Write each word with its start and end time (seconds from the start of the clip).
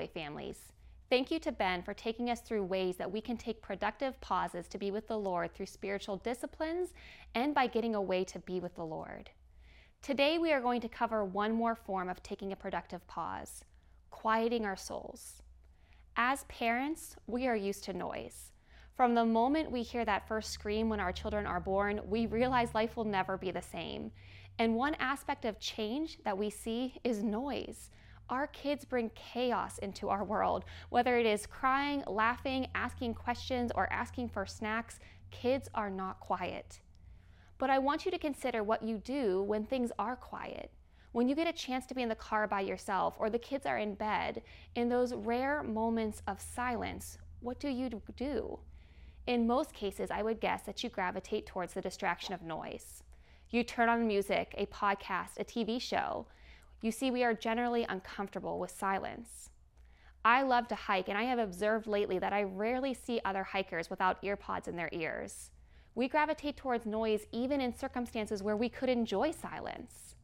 Pathway 0.00 0.20
families. 0.20 0.72
Thank 1.10 1.30
you 1.30 1.38
to 1.40 1.52
Ben 1.52 1.82
for 1.82 1.92
taking 1.92 2.30
us 2.30 2.40
through 2.40 2.64
ways 2.64 2.96
that 2.96 3.10
we 3.10 3.20
can 3.20 3.36
take 3.36 3.60
productive 3.60 4.18
pauses 4.20 4.68
to 4.68 4.78
be 4.78 4.90
with 4.90 5.08
the 5.08 5.18
Lord 5.18 5.52
through 5.52 5.66
spiritual 5.66 6.16
disciplines 6.18 6.94
and 7.34 7.54
by 7.54 7.66
getting 7.66 7.94
away 7.94 8.24
to 8.24 8.38
be 8.38 8.60
with 8.60 8.74
the 8.76 8.84
Lord. 8.84 9.28
Today, 10.02 10.38
we 10.38 10.52
are 10.52 10.60
going 10.60 10.80
to 10.80 10.88
cover 10.88 11.24
one 11.24 11.52
more 11.52 11.74
form 11.74 12.08
of 12.08 12.22
taking 12.22 12.52
a 12.52 12.56
productive 12.56 13.06
pause 13.06 13.64
quieting 14.10 14.64
our 14.64 14.76
souls. 14.76 15.42
As 16.16 16.44
parents, 16.44 17.16
we 17.26 17.46
are 17.46 17.56
used 17.56 17.84
to 17.84 17.92
noise. 17.92 18.52
From 18.96 19.14
the 19.14 19.24
moment 19.24 19.70
we 19.70 19.82
hear 19.82 20.04
that 20.04 20.28
first 20.28 20.50
scream 20.50 20.88
when 20.88 21.00
our 21.00 21.12
children 21.12 21.46
are 21.46 21.60
born, 21.60 22.00
we 22.06 22.26
realize 22.26 22.74
life 22.74 22.96
will 22.96 23.04
never 23.04 23.36
be 23.36 23.50
the 23.50 23.62
same. 23.62 24.10
And 24.58 24.74
one 24.74 24.94
aspect 24.98 25.44
of 25.44 25.58
change 25.58 26.18
that 26.24 26.36
we 26.36 26.50
see 26.50 26.94
is 27.04 27.22
noise. 27.22 27.90
Our 28.30 28.46
kids 28.46 28.84
bring 28.84 29.10
chaos 29.16 29.78
into 29.78 30.08
our 30.08 30.22
world. 30.22 30.64
Whether 30.90 31.18
it 31.18 31.26
is 31.26 31.46
crying, 31.46 32.04
laughing, 32.06 32.68
asking 32.76 33.14
questions, 33.14 33.72
or 33.74 33.92
asking 33.92 34.28
for 34.28 34.46
snacks, 34.46 35.00
kids 35.32 35.68
are 35.74 35.90
not 35.90 36.20
quiet. 36.20 36.78
But 37.58 37.70
I 37.70 37.78
want 37.80 38.04
you 38.04 38.12
to 38.12 38.18
consider 38.18 38.62
what 38.62 38.84
you 38.84 38.98
do 38.98 39.42
when 39.42 39.66
things 39.66 39.90
are 39.98 40.14
quiet. 40.14 40.70
When 41.10 41.28
you 41.28 41.34
get 41.34 41.48
a 41.48 41.52
chance 41.52 41.86
to 41.86 41.94
be 41.94 42.02
in 42.02 42.08
the 42.08 42.14
car 42.14 42.46
by 42.46 42.60
yourself 42.60 43.16
or 43.18 43.30
the 43.30 43.38
kids 43.38 43.66
are 43.66 43.78
in 43.78 43.94
bed, 43.94 44.42
in 44.76 44.88
those 44.88 45.12
rare 45.12 45.64
moments 45.64 46.22
of 46.28 46.40
silence, 46.40 47.18
what 47.40 47.58
do 47.58 47.68
you 47.68 47.90
do? 48.14 48.60
In 49.26 49.46
most 49.46 49.72
cases, 49.72 50.08
I 50.12 50.22
would 50.22 50.40
guess 50.40 50.62
that 50.62 50.84
you 50.84 50.88
gravitate 50.88 51.46
towards 51.46 51.74
the 51.74 51.80
distraction 51.80 52.32
of 52.32 52.42
noise. 52.42 53.02
You 53.50 53.64
turn 53.64 53.88
on 53.88 54.06
music, 54.06 54.54
a 54.56 54.66
podcast, 54.66 55.38
a 55.40 55.44
TV 55.44 55.80
show. 55.80 56.26
You 56.80 56.90
see, 56.90 57.10
we 57.10 57.24
are 57.24 57.34
generally 57.34 57.84
uncomfortable 57.88 58.58
with 58.58 58.70
silence. 58.70 59.50
I 60.24 60.42
love 60.42 60.68
to 60.68 60.74
hike, 60.74 61.08
and 61.08 61.16
I 61.16 61.24
have 61.24 61.38
observed 61.38 61.86
lately 61.86 62.18
that 62.18 62.32
I 62.32 62.42
rarely 62.42 62.94
see 62.94 63.20
other 63.24 63.44
hikers 63.44 63.90
without 63.90 64.22
earpods 64.22 64.68
in 64.68 64.76
their 64.76 64.90
ears. 64.92 65.50
We 65.94 66.08
gravitate 66.08 66.56
towards 66.56 66.86
noise 66.86 67.26
even 67.32 67.60
in 67.60 67.76
circumstances 67.76 68.42
where 68.42 68.56
we 68.56 68.68
could 68.68 68.88
enjoy 68.88 69.30
silence. 69.30 70.14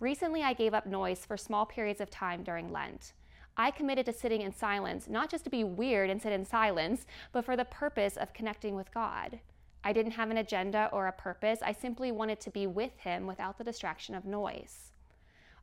Recently, 0.00 0.42
I 0.42 0.54
gave 0.54 0.74
up 0.74 0.86
noise 0.86 1.24
for 1.24 1.36
small 1.36 1.66
periods 1.66 2.00
of 2.00 2.10
time 2.10 2.42
during 2.42 2.72
Lent. 2.72 3.12
I 3.56 3.70
committed 3.70 4.06
to 4.06 4.12
sitting 4.12 4.40
in 4.40 4.54
silence, 4.54 5.08
not 5.08 5.30
just 5.30 5.44
to 5.44 5.50
be 5.50 5.64
weird 5.64 6.08
and 6.08 6.20
sit 6.20 6.32
in 6.32 6.44
silence, 6.46 7.06
but 7.32 7.44
for 7.44 7.56
the 7.56 7.66
purpose 7.66 8.16
of 8.16 8.32
connecting 8.32 8.74
with 8.74 8.92
God. 8.92 9.40
I 9.84 9.92
didn't 9.92 10.12
have 10.12 10.30
an 10.30 10.38
agenda 10.38 10.88
or 10.92 11.06
a 11.06 11.12
purpose. 11.12 11.60
I 11.62 11.72
simply 11.72 12.12
wanted 12.12 12.40
to 12.40 12.50
be 12.50 12.66
with 12.66 12.96
Him 12.98 13.26
without 13.26 13.58
the 13.58 13.64
distraction 13.64 14.14
of 14.14 14.24
noise. 14.24 14.92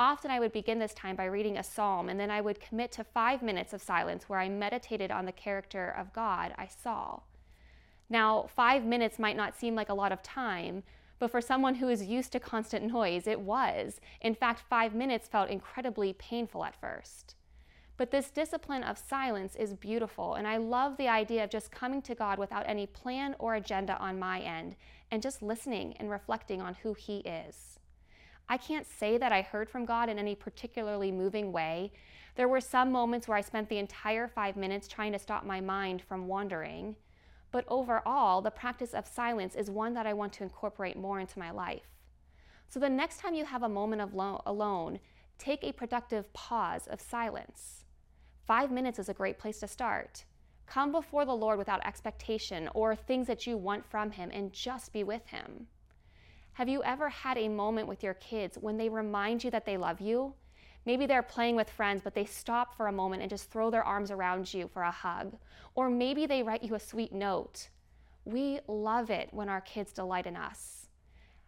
Often 0.00 0.30
I 0.30 0.38
would 0.38 0.52
begin 0.52 0.78
this 0.78 0.94
time 0.94 1.16
by 1.16 1.24
reading 1.24 1.58
a 1.58 1.64
psalm, 1.64 2.08
and 2.08 2.20
then 2.20 2.30
I 2.30 2.40
would 2.40 2.60
commit 2.60 2.92
to 2.92 3.04
five 3.04 3.42
minutes 3.42 3.72
of 3.72 3.82
silence 3.82 4.28
where 4.28 4.38
I 4.38 4.48
meditated 4.48 5.10
on 5.10 5.26
the 5.26 5.32
character 5.32 5.88
of 5.98 6.12
God 6.12 6.54
I 6.56 6.68
saw. 6.68 7.20
Now, 8.08 8.48
five 8.54 8.84
minutes 8.84 9.18
might 9.18 9.36
not 9.36 9.58
seem 9.58 9.74
like 9.74 9.88
a 9.88 9.94
lot 9.94 10.12
of 10.12 10.22
time, 10.22 10.84
but 11.18 11.32
for 11.32 11.40
someone 11.40 11.74
who 11.74 11.88
is 11.88 12.04
used 12.04 12.30
to 12.32 12.40
constant 12.40 12.86
noise, 12.86 13.26
it 13.26 13.40
was. 13.40 14.00
In 14.20 14.36
fact, 14.36 14.62
five 14.70 14.94
minutes 14.94 15.26
felt 15.26 15.50
incredibly 15.50 16.12
painful 16.12 16.64
at 16.64 16.80
first. 16.80 17.34
But 17.96 18.12
this 18.12 18.30
discipline 18.30 18.84
of 18.84 18.96
silence 18.96 19.56
is 19.56 19.74
beautiful, 19.74 20.34
and 20.34 20.46
I 20.46 20.58
love 20.58 20.96
the 20.96 21.08
idea 21.08 21.42
of 21.42 21.50
just 21.50 21.72
coming 21.72 22.00
to 22.02 22.14
God 22.14 22.38
without 22.38 22.68
any 22.68 22.86
plan 22.86 23.34
or 23.40 23.56
agenda 23.56 23.98
on 23.98 24.20
my 24.20 24.38
end 24.38 24.76
and 25.10 25.20
just 25.20 25.42
listening 25.42 25.94
and 25.98 26.08
reflecting 26.08 26.62
on 26.62 26.74
who 26.74 26.94
He 26.94 27.18
is. 27.18 27.77
I 28.48 28.56
can't 28.56 28.86
say 28.86 29.18
that 29.18 29.32
I 29.32 29.42
heard 29.42 29.68
from 29.68 29.84
God 29.84 30.08
in 30.08 30.18
any 30.18 30.34
particularly 30.34 31.12
moving 31.12 31.52
way. 31.52 31.92
There 32.34 32.48
were 32.48 32.60
some 32.60 32.90
moments 32.90 33.28
where 33.28 33.36
I 33.36 33.42
spent 33.42 33.68
the 33.68 33.78
entire 33.78 34.26
five 34.26 34.56
minutes 34.56 34.88
trying 34.88 35.12
to 35.12 35.18
stop 35.18 35.44
my 35.44 35.60
mind 35.60 36.02
from 36.02 36.26
wandering. 36.26 36.96
But 37.50 37.64
overall, 37.68 38.40
the 38.40 38.50
practice 38.50 38.94
of 38.94 39.06
silence 39.06 39.54
is 39.54 39.70
one 39.70 39.94
that 39.94 40.06
I 40.06 40.12
want 40.12 40.32
to 40.34 40.44
incorporate 40.44 40.96
more 40.96 41.20
into 41.20 41.38
my 41.38 41.50
life. 41.50 41.98
So 42.68 42.78
the 42.78 42.88
next 42.88 43.20
time 43.20 43.34
you 43.34 43.44
have 43.44 43.62
a 43.62 43.68
moment 43.68 44.02
of 44.02 44.14
lo- 44.14 44.42
alone, 44.46 45.00
take 45.38 45.64
a 45.64 45.72
productive 45.72 46.32
pause 46.32 46.86
of 46.86 47.00
silence. 47.00 47.84
Five 48.46 48.70
minutes 48.70 48.98
is 48.98 49.08
a 49.08 49.14
great 49.14 49.38
place 49.38 49.60
to 49.60 49.68
start. 49.68 50.24
Come 50.66 50.92
before 50.92 51.24
the 51.24 51.34
Lord 51.34 51.58
without 51.58 51.86
expectation 51.86 52.68
or 52.74 52.94
things 52.94 53.26
that 53.26 53.46
you 53.46 53.56
want 53.56 53.86
from 53.86 54.10
Him 54.10 54.30
and 54.32 54.52
just 54.52 54.92
be 54.92 55.02
with 55.02 55.26
Him. 55.26 55.66
Have 56.58 56.68
you 56.68 56.82
ever 56.82 57.08
had 57.08 57.38
a 57.38 57.48
moment 57.48 57.86
with 57.86 58.02
your 58.02 58.14
kids 58.14 58.58
when 58.58 58.76
they 58.76 58.88
remind 58.88 59.44
you 59.44 59.50
that 59.52 59.64
they 59.64 59.76
love 59.76 60.00
you 60.00 60.34
Maybe 60.88 61.04
they're 61.04 61.22
playing 61.22 61.54
with 61.54 61.68
friends, 61.68 62.00
but 62.02 62.14
they 62.14 62.24
stop 62.24 62.74
for 62.74 62.86
a 62.86 62.92
moment 62.92 63.20
and 63.20 63.28
just 63.28 63.50
throw 63.50 63.70
their 63.70 63.84
arms 63.84 64.10
around 64.10 64.54
you 64.54 64.68
for 64.72 64.80
a 64.80 64.90
hug. 64.90 65.36
Or 65.74 65.90
maybe 65.90 66.24
they 66.24 66.42
write 66.42 66.62
you 66.62 66.74
a 66.74 66.80
sweet 66.80 67.12
note. 67.12 67.68
We 68.24 68.60
love 68.66 69.10
it 69.10 69.28
when 69.30 69.50
our 69.50 69.60
kids 69.60 69.92
delight 69.92 70.26
in 70.26 70.34
us. 70.34 70.88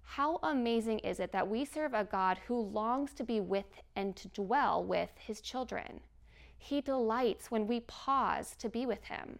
How 0.00 0.38
amazing 0.42 1.00
is 1.00 1.20
it 1.20 1.32
that 1.32 1.48
we 1.48 1.66
serve 1.66 1.92
a 1.92 2.04
God 2.04 2.38
who 2.46 2.58
longs 2.58 3.12
to 3.12 3.24
be 3.24 3.40
with 3.40 3.82
and 3.94 4.16
to 4.16 4.28
dwell 4.28 4.82
with 4.82 5.10
his 5.18 5.42
children? 5.42 6.00
He 6.56 6.80
delights 6.80 7.50
when 7.50 7.66
we 7.66 7.80
pause 7.80 8.56
to 8.56 8.70
be 8.70 8.86
with 8.86 9.04
him. 9.04 9.38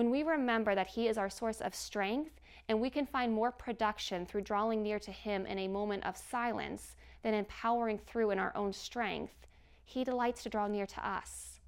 When 0.00 0.08
we 0.08 0.22
remember 0.22 0.74
that 0.74 0.86
He 0.86 1.08
is 1.08 1.18
our 1.18 1.28
source 1.28 1.60
of 1.60 1.74
strength 1.74 2.40
and 2.70 2.80
we 2.80 2.88
can 2.88 3.04
find 3.04 3.30
more 3.30 3.52
production 3.52 4.24
through 4.24 4.40
drawing 4.40 4.82
near 4.82 4.98
to 4.98 5.12
Him 5.12 5.44
in 5.44 5.58
a 5.58 5.68
moment 5.68 6.06
of 6.06 6.16
silence 6.16 6.96
than 7.22 7.34
empowering 7.34 7.98
through 7.98 8.30
in 8.30 8.38
our 8.38 8.50
own 8.56 8.72
strength, 8.72 9.46
He 9.84 10.02
delights 10.02 10.42
to 10.44 10.48
draw 10.48 10.68
near 10.68 10.86
to 10.86 11.06
us. 11.06 11.60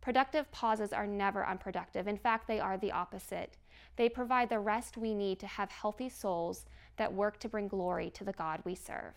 Productive 0.00 0.48
pauses 0.52 0.92
are 0.92 1.08
never 1.08 1.44
unproductive. 1.44 2.06
In 2.06 2.16
fact, 2.16 2.46
they 2.46 2.60
are 2.60 2.78
the 2.78 2.92
opposite. 2.92 3.56
They 3.96 4.08
provide 4.08 4.48
the 4.48 4.60
rest 4.60 4.96
we 4.96 5.12
need 5.12 5.40
to 5.40 5.48
have 5.48 5.72
healthy 5.72 6.08
souls 6.08 6.66
that 6.98 7.12
work 7.12 7.40
to 7.40 7.48
bring 7.48 7.66
glory 7.66 8.10
to 8.10 8.22
the 8.22 8.32
God 8.32 8.60
we 8.64 8.76
serve. 8.76 9.14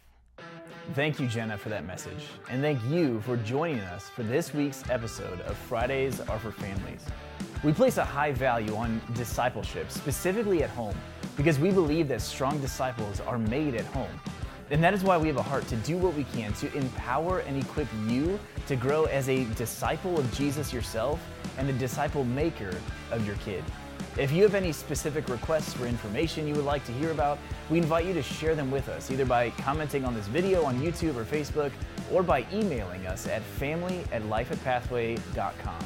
Thank 0.95 1.19
you, 1.19 1.27
Jenna, 1.27 1.59
for 1.59 1.69
that 1.69 1.85
message. 1.85 2.25
And 2.49 2.63
thank 2.63 2.83
you 2.85 3.21
for 3.21 3.37
joining 3.37 3.81
us 3.81 4.09
for 4.09 4.23
this 4.23 4.55
week's 4.55 4.89
episode 4.89 5.39
of 5.41 5.55
Fridays 5.55 6.19
Are 6.19 6.39
for 6.39 6.51
Families. 6.51 7.05
We 7.63 7.71
place 7.71 7.95
a 7.95 8.03
high 8.03 8.33
value 8.33 8.75
on 8.75 8.99
discipleship, 9.13 9.89
specifically 9.89 10.63
at 10.63 10.69
home, 10.71 10.95
because 11.37 11.59
we 11.59 11.71
believe 11.71 12.09
that 12.09 12.21
strong 12.21 12.59
disciples 12.59 13.21
are 13.21 13.37
made 13.37 13.75
at 13.75 13.85
home. 13.85 14.19
And 14.69 14.83
that 14.83 14.93
is 14.93 15.01
why 15.01 15.17
we 15.17 15.27
have 15.27 15.37
a 15.37 15.43
heart 15.43 15.65
to 15.67 15.77
do 15.77 15.97
what 15.97 16.13
we 16.13 16.25
can 16.25 16.51
to 16.53 16.73
empower 16.73 17.39
and 17.39 17.61
equip 17.61 17.87
you 18.07 18.37
to 18.67 18.75
grow 18.75 19.05
as 19.05 19.29
a 19.29 19.45
disciple 19.55 20.19
of 20.19 20.29
Jesus 20.33 20.73
yourself 20.73 21.21
and 21.57 21.69
a 21.69 21.73
disciple 21.73 22.25
maker 22.25 22.75
of 23.11 23.25
your 23.25 23.37
kid. 23.37 23.63
If 24.17 24.31
you 24.33 24.43
have 24.43 24.55
any 24.55 24.73
specific 24.73 25.29
requests 25.29 25.73
for 25.73 25.85
information 25.85 26.47
you 26.47 26.55
would 26.55 26.65
like 26.65 26.85
to 26.85 26.91
hear 26.91 27.11
about, 27.11 27.39
we 27.69 27.77
invite 27.77 28.05
you 28.05 28.13
to 28.13 28.21
share 28.21 28.55
them 28.55 28.71
with 28.71 28.89
us, 28.89 29.09
either 29.09 29.25
by 29.25 29.51
commenting 29.51 30.03
on 30.03 30.13
this 30.13 30.27
video 30.27 30.65
on 30.65 30.81
YouTube 30.81 31.15
or 31.15 31.23
Facebook, 31.23 31.71
or 32.11 32.23
by 32.23 32.45
emailing 32.51 33.07
us 33.07 33.25
at 33.27 33.41
family 33.41 34.03
at 34.11 34.21
lifeatpathway.com. 34.23 35.85